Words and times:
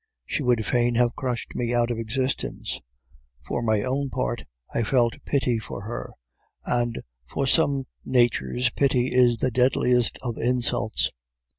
She 0.25 0.41
would 0.41 0.65
fain 0.65 0.95
have 0.95 1.15
crushed 1.15 1.53
me 1.53 1.75
out 1.75 1.91
of 1.91 1.99
existence; 1.99 2.77
and 2.77 2.81
for 3.45 3.61
my 3.61 3.83
own 3.83 4.09
part, 4.09 4.45
I 4.73 4.81
felt 4.81 5.23
pity 5.25 5.59
for 5.59 5.81
her, 5.83 6.13
and 6.65 7.03
for 7.27 7.45
some 7.45 7.83
natures 8.03 8.71
pity 8.71 9.13
is 9.13 9.37
the 9.37 9.51
deadliest 9.51 10.17
of 10.23 10.39
insults. 10.39 11.11